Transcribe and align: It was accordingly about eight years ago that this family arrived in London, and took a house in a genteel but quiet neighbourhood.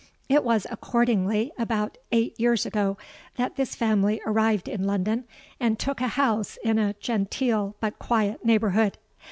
It 0.27 0.43
was 0.43 0.65
accordingly 0.71 1.51
about 1.59 1.99
eight 2.11 2.33
years 2.39 2.65
ago 2.65 2.97
that 3.35 3.55
this 3.55 3.75
family 3.75 4.19
arrived 4.25 4.67
in 4.67 4.87
London, 4.87 5.25
and 5.59 5.77
took 5.77 6.01
a 6.01 6.07
house 6.17 6.57
in 6.63 6.79
a 6.79 6.95
genteel 6.95 7.75
but 7.79 7.99
quiet 7.99 8.43
neighbourhood. 8.43 8.97